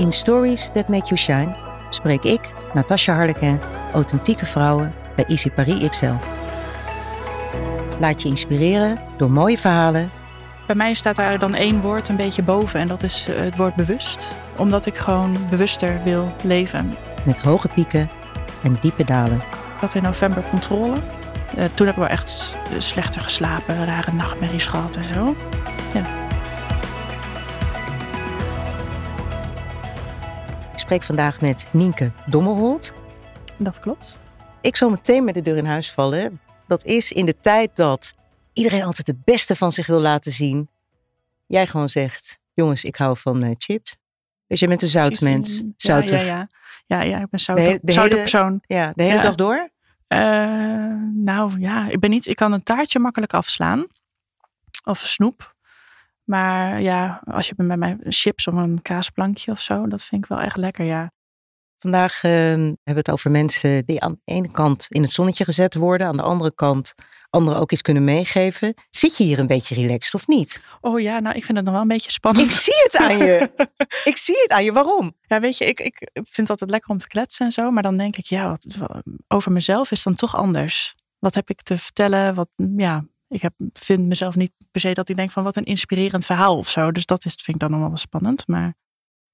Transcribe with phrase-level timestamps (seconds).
[0.00, 1.56] In Stories That Make You Shine
[1.90, 2.40] spreek ik,
[2.74, 3.60] Natasha Harleken,
[3.92, 6.12] authentieke vrouwen bij Easy Paris XL.
[7.98, 10.10] Laat je inspireren door mooie verhalen.
[10.66, 13.56] Bij mij staat daar dan één woord een beetje boven en dat is eh, het
[13.56, 14.34] woord bewust.
[14.56, 16.96] Omdat ik gewoon bewuster wil leven.
[17.24, 18.10] Met hoge pieken
[18.62, 19.36] en diepe dalen.
[19.74, 20.96] Ik had in november controle.
[21.58, 25.36] Uh, toen heb ik wel echt slechter geslapen, rare nachtmerries gehad en zo.
[25.94, 26.29] Ja.
[30.90, 32.92] Ik spreek vandaag met Nienke Dommelholt.
[33.56, 34.20] Dat klopt.
[34.60, 36.40] Ik zal meteen met de deur in huis vallen.
[36.66, 38.14] Dat is in de tijd dat
[38.52, 40.68] iedereen altijd het beste van zich wil laten zien.
[41.46, 43.96] Jij gewoon zegt, jongens, ik hou van uh, chips.
[44.46, 45.62] Dus je bent een zoutmens.
[45.76, 46.20] Zoutig.
[46.20, 46.48] Ja, ja,
[46.86, 47.00] ja.
[47.00, 48.62] ja, ja ik ben zout, de, de hele, persoon.
[48.66, 49.22] Ja, de hele ja.
[49.22, 49.68] dag door?
[50.08, 50.18] Uh,
[51.14, 52.26] nou ja, ik ben niet.
[52.26, 53.86] Ik kan een taartje makkelijk afslaan.
[54.84, 55.54] Of snoep.
[56.30, 60.30] Maar ja, als je bij mij chips of een kaasplankje of zo, dat vind ik
[60.30, 61.12] wel echt lekker, ja.
[61.78, 65.44] Vandaag uh, hebben we het over mensen die aan de ene kant in het zonnetje
[65.44, 66.94] gezet worden, aan de andere kant
[67.30, 68.74] anderen ook iets kunnen meegeven.
[68.90, 70.60] Zit je hier een beetje relaxed of niet?
[70.80, 72.50] Oh ja, nou ik vind het nog wel een beetje spannend.
[72.50, 73.50] Ik zie het aan je.
[74.10, 74.72] ik zie het aan je.
[74.72, 75.16] Waarom?
[75.20, 77.70] Ja, weet je, ik, ik vind het altijd lekker om te kletsen en zo.
[77.70, 78.78] Maar dan denk ik, ja, wat,
[79.28, 80.94] over mezelf is dan toch anders.
[81.18, 82.34] Wat heb ik te vertellen?
[82.34, 85.64] Wat, ja, ik heb, vind mezelf niet per se dat ik denk van wat een
[85.64, 86.92] inspirerend verhaal of zo.
[86.92, 88.46] Dus dat is, vind ik dan nog wel spannend.
[88.46, 88.74] Maar...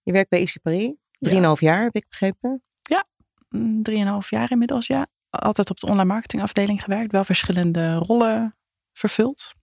[0.03, 0.94] Je werkt bij Easy Paris.
[1.19, 2.62] Drieënhalf jaar heb ik begrepen.
[2.83, 3.06] Ja,
[3.48, 5.06] mm, drieënhalf jaar inmiddels, ja.
[5.30, 7.12] Altijd op de online marketingafdeling gewerkt.
[7.12, 8.56] Wel verschillende rollen
[8.92, 9.55] vervuld.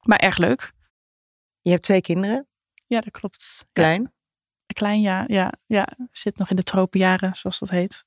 [0.00, 0.72] Maar erg leuk.
[1.60, 2.48] Je hebt twee kinderen?
[2.86, 3.66] Ja, dat klopt.
[3.72, 4.02] Klein?
[4.02, 4.10] Ja.
[4.66, 5.24] Klein, ja.
[5.26, 5.88] ja, ja.
[6.12, 8.04] Zit nog in de tropenjaren, zoals dat heet.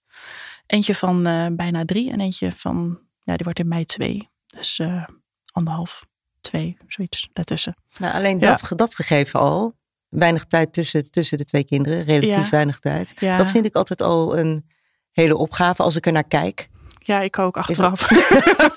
[0.66, 4.30] Eentje van uh, bijna drie en eentje van, ja, die wordt in mei twee.
[4.46, 5.06] Dus uh,
[5.54, 6.06] anderhalf,
[6.42, 7.76] twee, zoiets daartussen.
[7.98, 8.50] Nou, alleen ja.
[8.50, 9.76] dat, dat gegeven al,
[10.10, 12.50] weinig tijd tussen, tussen de twee kinderen, relatief ja.
[12.50, 13.14] weinig tijd.
[13.20, 13.38] Ja.
[13.38, 14.70] Dat vind ik altijd al een
[15.12, 16.70] hele opgave als ik er naar kijk.
[17.00, 18.08] Ja, ik ook achteraf.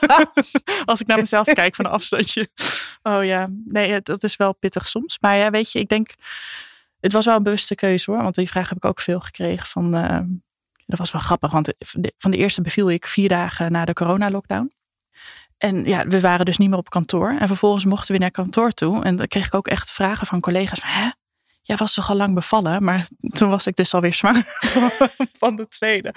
[0.84, 2.48] als ik naar mezelf kijk van een afstandje.
[3.02, 5.18] Oh ja, nee, dat is wel pittig soms.
[5.20, 6.14] Maar ja, weet je, ik denk,
[7.00, 8.22] het was wel een bewuste keuze hoor.
[8.22, 10.20] Want die vraag heb ik ook veel gekregen van, uh,
[10.86, 11.50] dat was wel grappig.
[11.50, 11.76] Want
[12.18, 14.72] van de eerste beviel ik vier dagen na de corona-lockdown.
[15.58, 17.36] En ja, we waren dus niet meer op kantoor.
[17.38, 19.04] En vervolgens mochten we naar kantoor toe.
[19.04, 20.78] En dan kreeg ik ook echt vragen van collega's.
[20.78, 21.10] Van, Hè?
[21.62, 22.84] Jij was toch al lang bevallen?
[22.84, 24.44] Maar toen was ik dus alweer zwanger
[25.38, 26.14] van de tweede.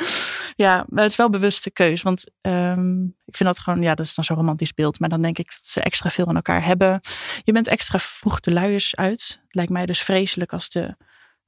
[0.56, 2.02] Ja, maar het is wel bewuste keus.
[2.02, 5.00] Want um, ik vind dat gewoon, ja, dat is dan zo romantisch beeld.
[5.00, 7.00] Maar dan denk ik dat ze extra veel aan elkaar hebben.
[7.44, 9.42] Je bent extra vroeg de luiers uit.
[9.48, 10.96] Lijkt mij dus vreselijk als de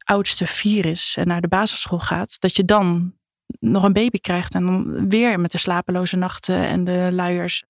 [0.03, 2.39] oudste vier is en naar de basisschool gaat.
[2.39, 3.13] Dat je dan
[3.59, 7.63] nog een baby krijgt en dan weer met de slapeloze nachten en de luiers.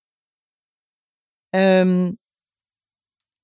[1.56, 2.20] Um,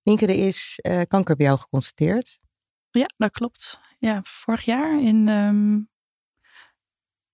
[0.04, 2.40] Nienke, er is uh, kanker bij jou geconstateerd.
[2.92, 3.80] Ja, dat klopt.
[4.00, 5.90] Ja, vorig jaar in um,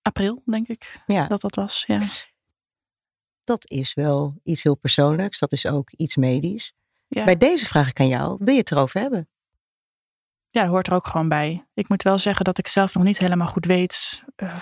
[0.02, 1.26] april, denk ik, ja.
[1.26, 1.84] dat dat was.
[1.86, 2.00] Ja.
[3.44, 5.38] Dat is wel iets heel persoonlijks.
[5.38, 6.72] Dat is ook iets medisch.
[7.08, 7.24] Ja.
[7.24, 9.28] Bij deze vraag ik aan jou, wil je het erover hebben?
[10.48, 11.66] Ja, hoort er ook gewoon bij.
[11.74, 14.60] Ik moet wel zeggen dat ik zelf nog niet helemaal goed weet uh,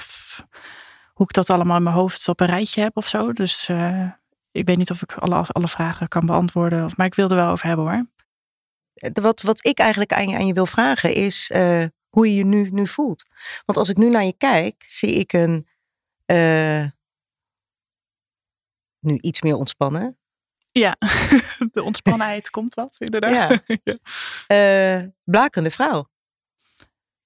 [1.12, 3.32] hoe ik dat allemaal in mijn hoofd op een rijtje heb of zo.
[3.32, 4.12] Dus uh,
[4.52, 6.84] ik weet niet of ik alle, alle vragen kan beantwoorden.
[6.84, 8.06] Of, maar ik wil er wel over hebben hoor.
[9.12, 12.44] Wat, wat ik eigenlijk aan je, aan je wil vragen is uh, hoe je je
[12.44, 13.24] nu, nu voelt.
[13.64, 15.66] Want als ik nu naar je kijk, zie ik een
[16.26, 16.86] uh,
[18.98, 20.18] nu iets meer ontspannen.
[20.72, 20.96] Ja,
[21.72, 23.62] de ontspannenheid komt wat, inderdaad.
[23.66, 23.80] Ja.
[24.48, 26.08] Uh, blakende vrouw.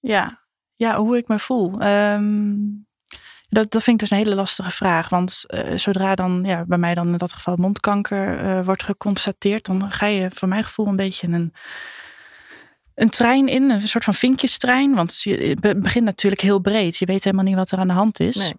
[0.01, 0.47] Ja.
[0.75, 1.83] ja, hoe ik me voel.
[1.83, 2.87] Um,
[3.49, 5.09] dat, dat vind ik dus een hele lastige vraag.
[5.09, 9.65] Want uh, zodra dan, ja, bij mij dan in dat geval mondkanker uh, wordt geconstateerd,
[9.65, 11.53] dan ga je voor mijn gevoel een beetje een,
[12.95, 14.95] een trein in, een soort van vinkjestrein.
[14.95, 16.97] Want je, het begint natuurlijk heel breed.
[16.97, 18.55] Je weet helemaal niet wat er aan de hand is.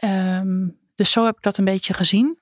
[0.00, 0.36] Nee.
[0.36, 2.38] Um, dus zo heb ik dat een beetje gezien.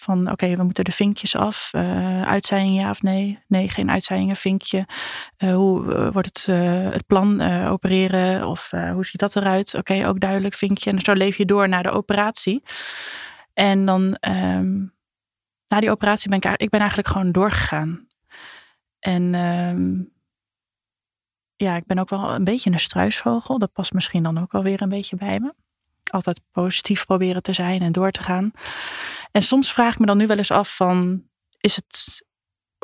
[0.00, 1.70] Van oké, we moeten de vinkjes af.
[1.72, 3.38] Uh, ja of nee?
[3.46, 4.86] Nee, geen uitzijingen, vinkje.
[5.38, 6.56] Uh, hoe uh, wordt het,
[6.94, 8.46] het plan opereren?
[8.46, 9.74] Of hoe ziet dat eruit?
[9.74, 10.90] Oké, ook duidelijk, vinkje.
[10.90, 12.62] En zo leef je door naar de operatie.
[13.52, 14.94] En dan um,
[15.66, 18.08] na die operatie ben ik, ik ben eigenlijk gewoon doorgegaan.
[18.98, 20.12] En um,
[21.56, 23.58] ja, ik ben ook wel een beetje een struisvogel.
[23.58, 25.54] Dat past misschien dan ook wel weer een beetje bij me
[26.10, 28.52] altijd positief proberen te zijn en door te gaan.
[29.32, 31.22] En soms vraag ik me dan nu wel eens af van,
[31.60, 32.22] is het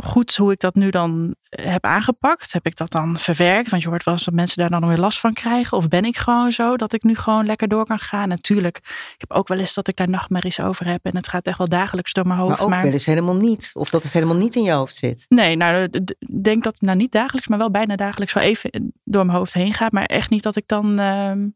[0.02, 2.52] goed hoe ik dat nu dan eh, heb aangepakt.
[2.52, 3.70] Heb ik dat dan verwerkt?
[3.70, 5.76] Want je hoort wel eens dat mensen daar dan weer last van krijgen.
[5.76, 8.28] Of ben ik gewoon zo dat ik nu gewoon lekker door kan gaan?
[8.28, 11.04] Natuurlijk, ik heb ook wel eens dat ik daar nachtmerries over heb.
[11.04, 12.66] En het gaat echt wel dagelijks door mijn hoofd.
[12.66, 13.70] Maar ook wel eens helemaal niet.
[13.72, 15.24] Of dat het helemaal niet in je hoofd zit.
[15.28, 19.26] Nee, nou, ik denk dat nou niet dagelijks, maar wel bijna dagelijks wel even door
[19.26, 19.92] mijn hoofd heen gaat.
[19.92, 21.48] Maar echt niet dat ik dan ehm,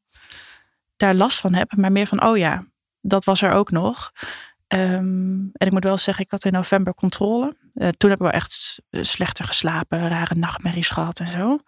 [1.01, 1.77] daar last van heb.
[1.77, 2.65] Maar meer van, oh ja,
[3.01, 4.13] dat was er ook nog.
[4.67, 7.57] Ehm, en ik moet wel zeggen, ik had in november controle.
[7.75, 11.59] Uh, toen heb ik wel echt slechter geslapen, rare nachtmerries gehad en zo.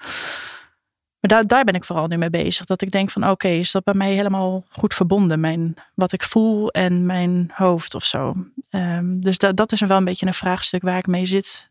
[1.20, 2.66] Maar daar, daar ben ik vooral nu mee bezig.
[2.66, 5.40] Dat ik denk van oké, is dat bij mij helemaal goed verbonden?
[5.40, 8.34] Mijn, wat ik voel en mijn hoofd of zo.
[8.70, 11.70] Um, dus dat, dat is wel een beetje een vraagstuk waar ik mee zit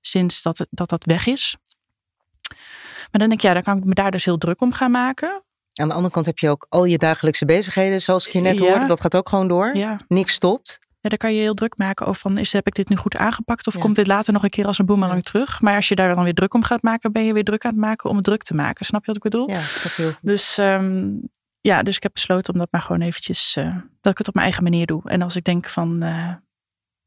[0.00, 1.56] sinds dat dat, dat weg is.
[3.10, 4.90] Maar dan denk ik, ja, dan kan ik me daar dus heel druk om gaan
[4.90, 5.42] maken.
[5.80, 8.58] Aan de andere kant heb je ook al je dagelijkse bezigheden, zoals ik je net
[8.58, 8.86] hoorde.
[8.86, 9.76] Dat gaat ook gewoon door.
[9.76, 10.00] Ja.
[10.08, 10.78] Niks stopt.
[11.00, 13.16] Ja, daar kan je heel druk maken over van, is, heb ik dit nu goed
[13.16, 15.60] aangepakt of komt dit later nog een keer als een boemerang terug?
[15.60, 17.70] Maar als je daar dan weer druk om gaat maken, ben je weer druk aan
[17.70, 18.86] het maken om het druk te maken.
[18.86, 19.48] Snap je wat ik bedoel?
[19.48, 21.20] Ja, dat heel Dus um,
[21.60, 24.34] ja, dus ik heb besloten om dat maar gewoon eventjes, uh, dat ik het op
[24.34, 25.02] mijn eigen manier doe.
[25.04, 26.32] En als ik denk van, uh,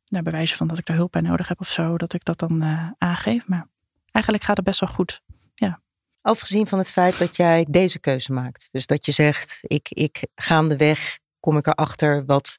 [0.07, 2.39] nou, bewijzen van dat ik er hulp bij nodig heb of zo, dat ik dat
[2.39, 3.47] dan uh, aangeef.
[3.47, 3.67] Maar
[4.11, 5.21] eigenlijk gaat het best wel goed.
[5.55, 5.81] Ja.
[6.21, 8.67] Afgezien van het feit dat jij deze keuze maakt.
[8.71, 12.57] Dus dat je zegt, ik, ik gaandeweg kom ik erachter wat,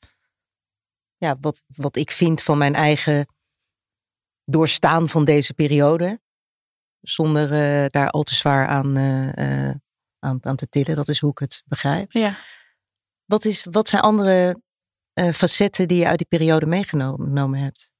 [1.16, 3.26] ja, wat, wat ik vind van mijn eigen
[4.44, 6.20] doorstaan van deze periode.
[7.00, 9.74] Zonder uh, daar al te zwaar aan, uh, uh,
[10.18, 10.96] aan, aan, te tillen.
[10.96, 12.12] Dat is hoe ik het begrijp.
[12.12, 12.34] Ja.
[13.24, 14.60] Wat, is, wat zijn andere
[15.14, 17.90] facetten die je uit die periode meegenomen hebt?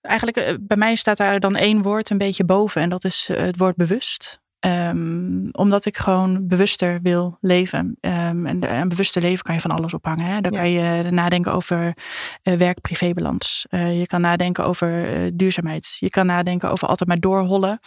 [0.00, 2.82] Eigenlijk, bij mij staat daar dan één woord een beetje boven.
[2.82, 4.40] En dat is het woord bewust.
[4.60, 7.96] Um, omdat ik gewoon bewuster wil leven.
[8.00, 10.26] Um, en, een bewuster leven kan je van alles ophangen.
[10.26, 10.40] Hè?
[10.40, 11.96] Dan kan je nadenken over
[12.42, 13.66] uh, werk-privébalans.
[13.70, 15.96] Uh, je kan nadenken over uh, duurzaamheid.
[16.00, 17.80] Je kan nadenken over altijd maar doorhollen.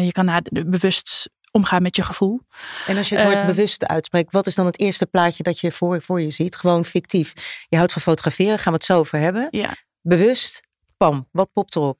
[0.00, 2.40] je kan bewust omgaan met je gevoel.
[2.86, 5.60] En als je het woord ehm, bewust uitspreekt, wat is dan het eerste plaatje dat
[5.60, 6.56] je voor, voor je ziet?
[6.56, 7.32] Gewoon fictief.
[7.68, 9.48] Je houdt van fotograferen, gaan we het zo over hebben.
[9.50, 9.70] Ja.
[10.00, 10.62] Bewust,
[10.96, 11.98] pam, wat popt erop?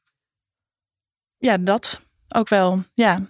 [1.39, 2.83] Ja, dat ook wel.
[2.95, 3.29] Ja,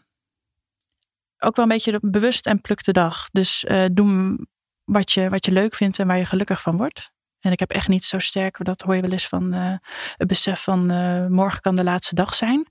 [1.41, 3.29] ook wel een beetje bewust en pluk de dag.
[3.31, 4.47] Dus uh, doen
[4.85, 7.13] wat je, wat je leuk vindt en waar je gelukkig van wordt.
[7.41, 9.75] En ik heb echt niet zo sterk, dat hoor je wel eens van uh,
[10.17, 12.69] het besef van uh, morgen kan de laatste dag zijn.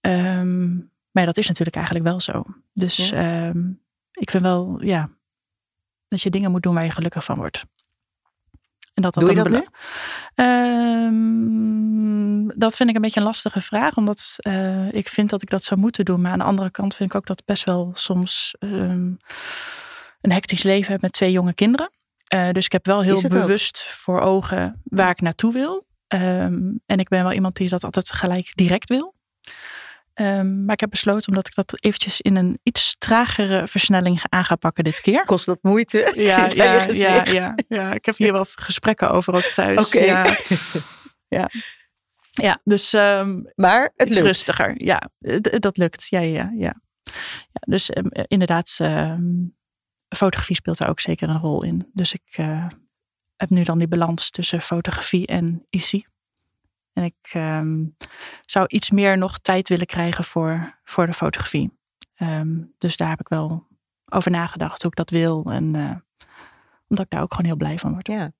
[0.00, 2.44] Um, maar dat is natuurlijk eigenlijk wel zo.
[2.72, 3.48] Dus ja.
[3.48, 3.82] um,
[4.12, 5.10] ik vind wel, ja,
[6.08, 7.64] dat je dingen moet doen waar je gelukkig van wordt.
[8.96, 9.66] En dat Doe je dat nu?
[10.44, 13.96] Um, dat vind ik een beetje een lastige vraag.
[13.96, 16.20] Omdat uh, ik vind dat ik dat zou moeten doen.
[16.20, 19.16] Maar aan de andere kant vind ik ook dat ik best wel soms um,
[20.20, 21.90] een hectisch leven heb met twee jonge kinderen.
[22.34, 23.94] Uh, dus ik heb wel heel bewust ook?
[23.94, 25.86] voor ogen waar ik naartoe wil.
[26.08, 29.14] Um, en ik ben wel iemand die dat altijd gelijk direct wil.
[30.20, 34.44] Um, maar ik heb besloten omdat ik dat eventjes in een iets tragere versnelling aan
[34.44, 35.24] ga pakken dit keer.
[35.24, 36.12] Kost dat moeite?
[36.14, 39.86] Ja, ja, ja, ja, ja, ik heb hier wel gesprekken over ook thuis.
[39.86, 40.04] Oké.
[40.04, 40.36] Ja.
[41.38, 41.50] ja.
[42.30, 42.60] ja.
[42.64, 42.92] dus.
[42.92, 44.20] Um, maar het lukt.
[44.20, 44.84] rustiger.
[44.84, 45.10] Ja,
[45.58, 46.06] dat lukt.
[46.08, 46.74] Ja, ja, ja.
[47.52, 48.80] ja dus um, inderdaad,
[50.08, 51.90] fotografie speelt daar ook zeker een rol in.
[51.92, 52.66] Dus ik uh,
[53.36, 56.06] heb nu dan die balans tussen fotografie en IC.
[56.96, 57.96] En ik um,
[58.44, 61.78] zou iets meer nog tijd willen krijgen voor, voor de fotografie.
[62.18, 63.66] Um, dus daar heb ik wel
[64.04, 65.44] over nagedacht hoe ik dat wil.
[65.50, 65.94] En uh,
[66.88, 68.06] omdat ik daar ook gewoon heel blij van word.
[68.06, 68.32] Ja.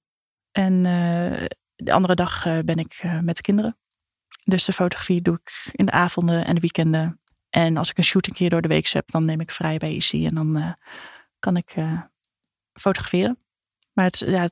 [0.52, 3.78] En uh, de andere dag uh, ben ik met de kinderen.
[4.44, 7.20] Dus de fotografie doe ik in de avonden en de weekenden.
[7.50, 9.76] En als ik een shoot een keer door de week heb, dan neem ik vrij
[9.76, 10.12] bij IC.
[10.12, 10.76] En dan
[11.38, 11.74] kan ik
[12.72, 13.38] fotograferen.
[13.92, 14.48] Maar het, ja,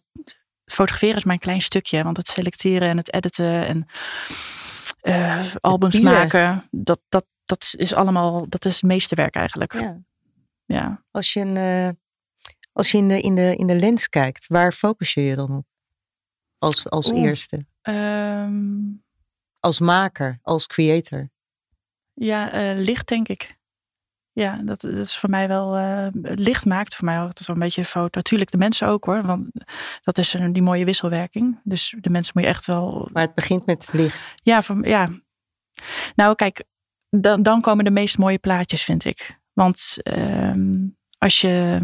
[0.74, 2.02] fotograferen is mijn klein stukje.
[2.02, 3.86] Want het selecteren en het editen en
[5.02, 9.72] uh, albums maken, dat, dat, dat is allemaal, dat is het meeste werk eigenlijk.
[9.72, 10.00] Ja.
[10.64, 11.04] ja.
[11.10, 11.88] Als je, een, uh,
[12.72, 15.56] als je in, de, in, de, in de lens kijkt, waar focus je je dan
[15.56, 15.66] op?
[16.58, 17.66] Als, als Oeh, eerste?
[17.82, 19.04] Um,
[19.60, 21.30] als maker, als creator?
[22.12, 23.58] Ja, uh, licht denk ik.
[24.34, 25.78] Ja, dat, dat is voor mij wel.
[25.78, 28.10] Uh, licht maakt voor mij ook een beetje een foto.
[28.12, 29.22] Natuurlijk de mensen ook hoor.
[29.22, 29.46] Want
[30.02, 31.60] dat is een, die mooie wisselwerking.
[31.64, 33.08] Dus de mensen moet je echt wel.
[33.12, 34.34] Maar het begint met licht.
[34.42, 35.10] Ja, van, ja.
[36.14, 36.64] Nou, kijk,
[37.10, 39.40] dan, dan komen de meest mooie plaatjes, vind ik.
[39.52, 40.54] Want uh,
[41.18, 41.80] als je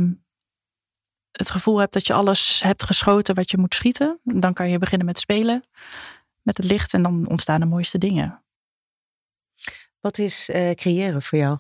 [1.32, 4.78] het gevoel hebt dat je alles hebt geschoten wat je moet schieten, dan kan je
[4.78, 5.62] beginnen met spelen
[6.42, 8.42] met het licht en dan ontstaan de mooiste dingen.
[10.00, 11.58] Wat is uh, creëren voor jou?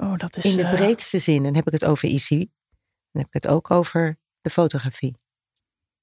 [0.00, 1.44] Oh, dat is, in de breedste zin.
[1.44, 2.28] En heb ik het over IC.
[2.28, 5.16] Dan heb ik het ook over de fotografie.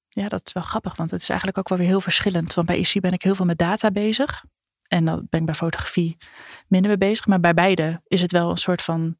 [0.08, 2.54] ja, dat is wel grappig, want het is eigenlijk ook wel weer heel verschillend.
[2.54, 4.44] Want bij IC ben ik heel veel met data bezig.
[4.88, 6.16] En dan ben ik bij fotografie
[6.68, 7.26] minder mee bezig.
[7.26, 9.18] Maar bij beide is het wel een soort van,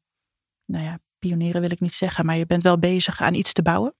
[0.65, 3.61] nou ja, pionieren wil ik niet zeggen, maar je bent wel bezig aan iets te
[3.61, 3.95] bouwen.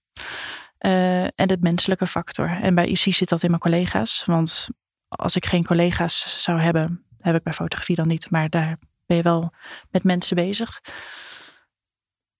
[0.86, 2.48] Uh, en de menselijke factor.
[2.48, 4.24] En bij IC zit dat in mijn collega's.
[4.24, 4.68] Want
[5.08, 8.30] als ik geen collega's zou hebben, heb ik bij fotografie dan niet.
[8.30, 8.78] Maar daar
[9.08, 9.52] ben je wel
[9.90, 10.80] met mensen bezig.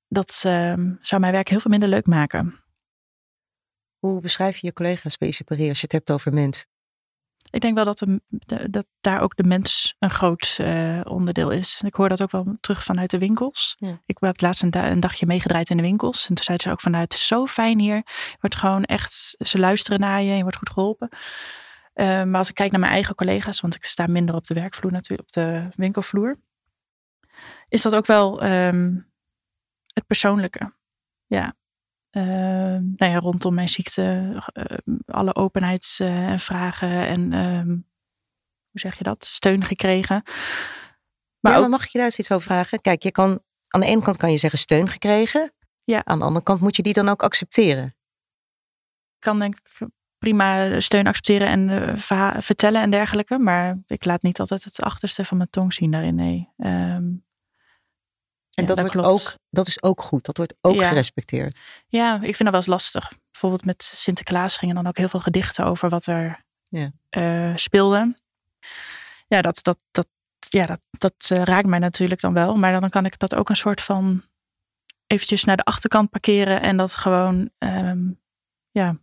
[0.08, 2.64] Dat uh, zou mijn werk heel veel minder leuk maken.
[3.98, 6.66] Hoe beschrijf je je collega's bij als je het hebt over mens?
[7.50, 11.80] Ik denk wel dat, de, dat daar ook de mens een groot uh, onderdeel is.
[11.84, 13.76] Ik hoor dat ook wel terug vanuit de winkels.
[13.78, 14.00] Ja.
[14.06, 16.28] Ik heb laatst een, een, dagje meegedraaid in de winkels.
[16.28, 17.96] En toen zeiden ze ook van, nou, het is zo fijn hier.
[18.04, 20.34] Je wordt gewoon echt, ze luisteren naar je.
[20.34, 21.08] Je wordt goed geholpen.
[21.94, 24.54] Uh, maar als ik kijk naar mijn eigen collega's, want ik sta minder op de
[24.54, 26.38] werkvloer natuurlijk, op de winkelvloer.
[27.68, 29.12] Is dat ook wel um,
[29.92, 30.72] het persoonlijke.
[31.26, 31.54] Ja,
[32.12, 32.22] uh,
[32.96, 37.68] nou ja, rondom mijn ziekte, uh, alle openheidsvragen uh, en ehm,
[38.70, 39.24] hoe zeg je dat?
[39.24, 40.22] Steun gekregen.
[41.40, 42.80] Maar, ja, maar mag ik je daar eens iets over vragen?
[42.80, 45.52] Kijk, je kan aan de ene kant kan je zeggen steun gekregen.
[45.84, 46.04] Ja.
[46.04, 47.84] Aan de andere kant moet je die dan ook accepteren.
[49.14, 53.38] Ik kan denk ik prima steun accepteren en uh, vertellen en dergelijke.
[53.38, 56.14] Maar ik laat niet altijd het achterste van mijn tong zien daarin.
[56.14, 56.48] Nee.
[56.56, 57.26] Um,
[58.58, 60.24] en dat, wordt ook, dat is ook goed.
[60.24, 61.60] Dat wordt ook gerespecteerd.
[61.88, 63.12] Ja, ik vind dat wel eens lastig.
[63.30, 66.92] Bijvoorbeeld met Sinterklaas gingen dan ook heel veel gedichten over wat er ja.
[67.10, 68.16] uh, speelde.
[69.28, 70.06] Ja, dat, dat, dat,
[70.38, 72.56] ja, dat, dat uh, raakt mij natuurlijk dan wel.
[72.56, 74.22] Maar dan kan ik dat ook een soort van
[75.06, 76.60] eventjes naar de achterkant parkeren.
[76.60, 78.20] En dat gewoon, um,
[78.70, 78.96] ja,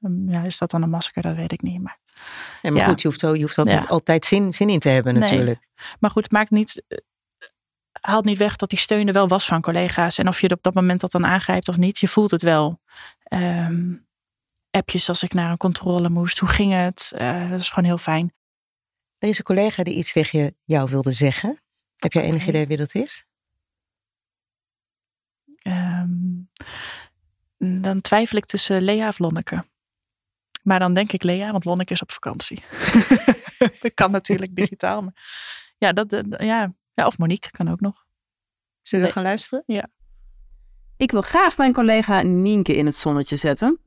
[0.00, 1.22] um, ja, is dat dan een masker?
[1.22, 1.82] Dat weet ik niet.
[1.82, 1.98] Maar,
[2.62, 4.88] ja, maar goed, je hoeft, zo, je hoeft ook niet altijd zin, zin in te
[4.88, 5.60] hebben natuurlijk.
[5.60, 5.96] Nee.
[5.98, 6.82] Maar goed, het maakt niet
[8.00, 10.18] haalt niet weg dat die steun er wel was van collega's.
[10.18, 12.80] En of je op dat moment dat dan aangrijpt of niet, je voelt het wel.
[13.32, 14.06] Um,
[14.70, 16.38] appjes als ik naar een controle moest.
[16.38, 17.12] Hoe ging het?
[17.20, 18.32] Uh, dat is gewoon heel fijn.
[19.18, 21.60] Er is een collega die iets tegen jou wilde zeggen.
[21.96, 23.26] Heb jij enig idee wie dat is?
[25.62, 26.50] Um,
[27.58, 29.64] dan twijfel ik tussen Lea of Lonneke.
[30.62, 32.62] Maar dan denk ik Lea, want Lonneke is op vakantie.
[33.80, 35.02] dat kan natuurlijk digitaal.
[35.02, 35.14] Maar
[35.78, 38.06] ja, dat, ja, ja, of Monique kan ook nog.
[38.82, 39.62] Zullen we gaan luisteren?
[39.66, 39.88] Ja.
[40.96, 43.78] Ik wil graag mijn collega Nienke in het zonnetje zetten.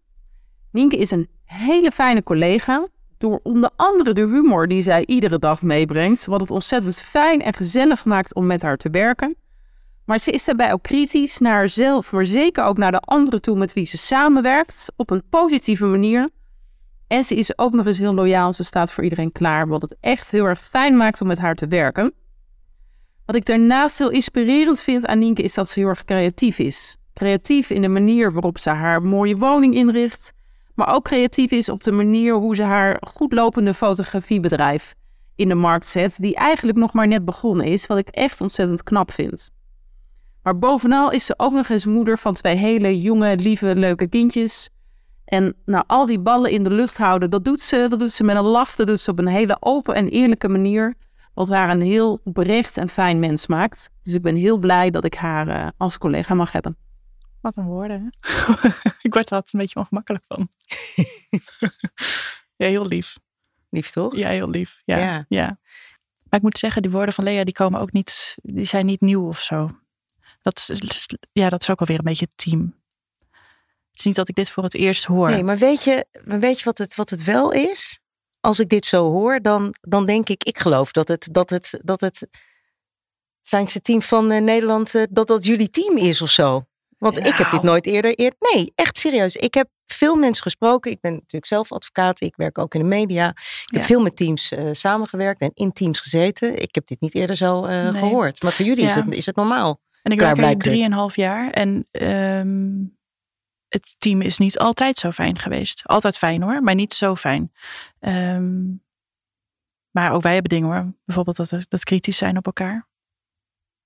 [0.71, 2.87] Nienke is een hele fijne collega.
[3.17, 6.25] Door onder andere de humor die zij iedere dag meebrengt.
[6.25, 9.35] Wat het ontzettend fijn en gezellig maakt om met haar te werken.
[10.05, 13.57] Maar ze is daarbij ook kritisch naar haarzelf, maar zeker ook naar de anderen toe
[13.57, 14.91] met wie ze samenwerkt.
[14.95, 16.29] Op een positieve manier.
[17.07, 18.53] En ze is ook nog eens heel loyaal.
[18.53, 19.67] Ze staat voor iedereen klaar.
[19.67, 22.13] Wat het echt heel erg fijn maakt om met haar te werken.
[23.29, 26.97] Wat ik daarnaast heel inspirerend vind aan Nienke is dat ze heel erg creatief is.
[27.13, 30.33] Creatief in de manier waarop ze haar mooie woning inricht,
[30.75, 34.95] maar ook creatief is op de manier hoe ze haar goedlopende fotografiebedrijf
[35.35, 38.83] in de markt zet, die eigenlijk nog maar net begonnen is, wat ik echt ontzettend
[38.83, 39.49] knap vind.
[40.43, 44.69] Maar bovenal is ze ook nog eens moeder van twee hele jonge, lieve, leuke kindjes.
[45.25, 47.85] En nou, al die ballen in de lucht houden, dat doet ze.
[47.89, 50.49] Dat doet ze met een lach, dat doet ze op een hele open en eerlijke
[50.49, 50.95] manier.
[51.39, 53.89] Wat haar een heel oprecht en fijn mens maakt.
[54.03, 56.77] Dus ik ben heel blij dat ik haar uh, als collega mag hebben.
[57.41, 58.09] Wat een woorden.
[59.07, 60.49] ik word er altijd een beetje ongemakkelijk van.
[62.55, 63.17] ja, heel lief.
[63.69, 64.15] Lief toch?
[64.15, 64.81] Ja, heel lief.
[64.85, 65.45] Ja, ja, ja.
[66.29, 69.01] Maar ik moet zeggen, die woorden van Lea, die komen ook niet, die zijn niet
[69.01, 69.79] nieuw of zo.
[70.41, 72.75] Dat is, ja, dat is ook alweer een beetje het team.
[73.89, 75.29] Het is niet dat ik dit voor het eerst hoor.
[75.29, 77.99] Nee, maar weet je, weet je wat, het, wat het wel is?
[78.39, 81.79] Als ik dit zo hoor, dan, dan denk ik, ik geloof dat het, dat het,
[81.83, 82.27] dat het
[83.41, 86.63] fijnste team van uh, Nederland, uh, dat dat jullie team is of zo.
[86.97, 87.65] Want ik heb dit nou.
[87.65, 88.37] nooit eerder, eerder.
[88.53, 89.35] Nee, echt serieus.
[89.35, 90.91] Ik heb veel mensen gesproken.
[90.91, 92.21] Ik ben natuurlijk zelf advocaat.
[92.21, 93.29] Ik werk ook in de media.
[93.65, 96.61] Ik heb veel met teams uh, samengewerkt en in teams gezeten.
[96.61, 97.91] Ik heb dit niet eerder zo nee.
[97.91, 98.43] gehoord.
[98.43, 99.81] Maar voor jullie is, het, is het normaal.
[100.01, 101.49] En ik werk hier drieënhalf jaar.
[101.49, 102.98] En um,
[103.69, 105.87] het team is niet altijd zo fijn geweest.
[105.87, 107.51] Altijd fijn hoor, maar niet zo fijn.
[107.99, 108.83] Um,
[109.91, 110.93] maar ook wij hebben dingen hoor.
[111.05, 112.87] Bijvoorbeeld dat, dat kritisch zijn op elkaar.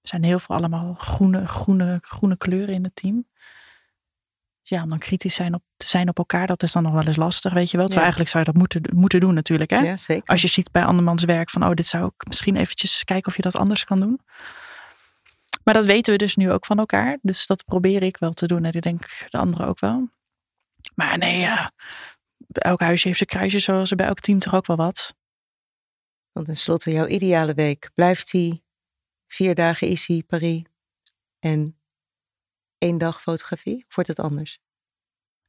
[0.01, 3.27] Er zijn heel veel allemaal groene, groene, groene kleuren in het team.
[4.61, 6.93] Dus ja, om dan kritisch zijn op, te zijn op elkaar, dat is dan nog
[6.93, 7.85] wel eens lastig, weet je wel.
[7.87, 9.69] Terwijl eigenlijk zou je dat moeten, moeten doen natuurlijk.
[9.69, 9.79] Hè?
[9.79, 10.29] Ja, zeker.
[10.29, 13.35] Als je ziet bij andermans werk van, oh, dit zou ik misschien eventjes kijken of
[13.35, 14.19] je dat anders kan doen.
[15.63, 17.17] Maar dat weten we dus nu ook van elkaar.
[17.21, 18.65] Dus dat probeer ik wel te doen.
[18.65, 20.09] En ik denk de anderen ook wel.
[20.95, 21.71] Maar nee, ja.
[22.51, 25.15] Elk huisje heeft zijn kruisje, zoals er bij elk team toch ook wel wat.
[26.31, 27.89] Want tenslotte, jouw ideale week.
[27.93, 28.63] Blijft die
[29.27, 30.63] vier dagen ICI, Paris
[31.39, 31.79] en
[32.77, 33.85] één dag fotografie?
[33.87, 34.59] Of wordt het anders?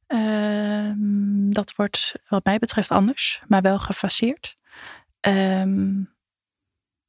[0.07, 4.57] Ehm, dat wordt wat mij betreft anders, maar wel gefaseerd.
[5.19, 6.03] Ehm,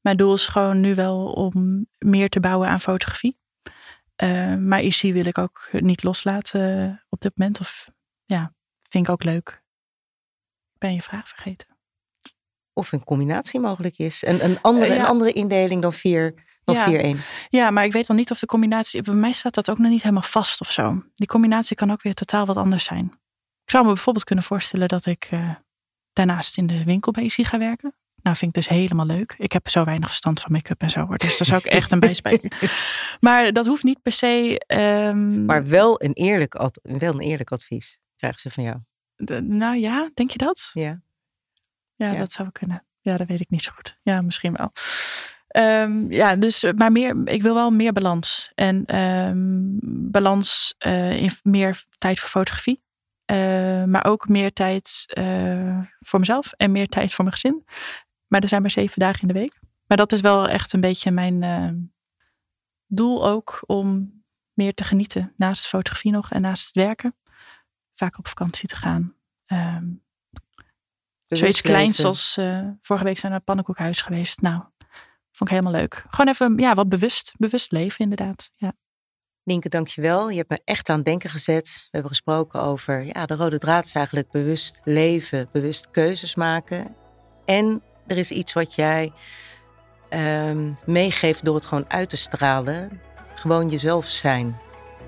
[0.07, 3.41] mijn doel is gewoon nu wel om meer te bouwen aan fotografie.
[4.17, 7.61] Ehm, maar IC wil ik ook niet loslaten op dit moment.
[7.61, 7.89] Of
[8.25, 8.55] ja,
[8.89, 9.63] vind ik ook leuk.
[10.73, 11.69] Ik ben je vraag vergeten.
[12.73, 14.27] Of een combinatie mogelijk is.
[14.27, 17.15] Een, een, andere, een andere indeling dan 4 ja.
[17.49, 19.03] Ja, maar ik weet dan niet of de combinatie.
[19.03, 21.03] Bij mij staat dat ook nog niet helemaal vast of zo.
[21.15, 23.07] Die combinatie kan ook weer totaal wat anders zijn.
[23.65, 25.55] Ik zou me bijvoorbeeld kunnen voorstellen dat ik uh,
[26.13, 27.95] daarnaast in de winkel bij IC ga werken.
[28.26, 29.35] Nou, vind ik dus helemaal leuk.
[29.38, 31.06] Ik heb zo weinig verstand van make-up en zo.
[31.06, 32.71] Dus daar zou ik echt een bijspijker.
[33.21, 34.61] maar dat hoeft niet per se.
[34.66, 35.45] Um...
[35.45, 36.52] Maar wel een, eerlijk,
[36.83, 38.76] wel een eerlijk advies krijgen ze van jou.
[39.42, 40.71] nou ja, denk je dat?
[40.73, 41.00] Ja.
[41.95, 42.12] ja.
[42.12, 42.87] Ja, dat zou kunnen.
[43.00, 43.99] Ja, dat weet ik niet zo goed.
[44.02, 44.73] Ja, misschien wel.
[45.83, 48.50] Um, ja, dus eh, maar meer, ik wil wel meer balans.
[48.54, 49.78] En um,
[50.11, 52.85] balans uh, in meer tijd voor fotografie.
[53.33, 57.64] Uh, maar ook meer tijd uh, voor mezelf en meer tijd voor mijn gezin.
[58.26, 59.61] Maar er zijn maar zeven dagen in de week.
[59.87, 61.92] Maar dat is wel echt een beetje mijn
[62.87, 64.14] doel ook om
[64.52, 65.33] meer te genieten.
[65.37, 67.16] Naast fotografie nog en naast het werken.
[67.95, 69.14] Vaak op vakantie te gaan.
[69.47, 70.04] Um,
[71.26, 72.35] zoiets kleins als
[72.80, 74.40] vorige week zijn we naar Pannenkoekhuis geweest.
[74.40, 74.62] Nou,
[75.37, 76.04] Vond ik helemaal leuk.
[76.11, 78.50] Gewoon even ja, wat bewust, bewust leven inderdaad.
[78.56, 78.73] Ja.
[79.42, 80.30] Nienke, dankjewel.
[80.30, 81.75] Je hebt me echt aan het denken gezet.
[81.75, 86.97] We hebben gesproken over, ja, de rode draad is eigenlijk bewust leven, bewust keuzes maken.
[87.45, 89.13] En er is iets wat jij
[90.11, 93.01] um, meegeeft door het gewoon uit te stralen.
[93.35, 94.57] Gewoon jezelf zijn.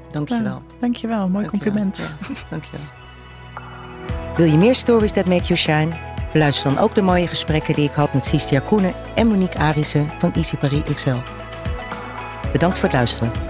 [0.08, 0.62] Dankjewel.
[0.68, 1.82] Ja, dankjewel, mooi dankjewel.
[1.82, 2.12] compliment.
[2.28, 2.86] Ja, dankjewel.
[4.36, 5.96] Wil je meer stories that make you shine?
[6.32, 10.10] Beluister dan ook de mooie gesprekken die ik had met Sistia Koenen en Monique Arissen
[10.18, 11.16] van Easy Paris XL.
[12.52, 13.47] Bedankt voor het luisteren.